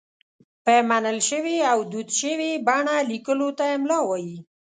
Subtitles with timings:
[0.65, 4.37] په منل شوې او دود شوې بڼه لیکلو ته املاء وايي.